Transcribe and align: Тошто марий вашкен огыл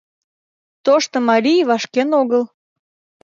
Тошто 0.85 1.15
марий 1.29 1.61
вашкен 1.69 2.09
огыл 2.21 2.43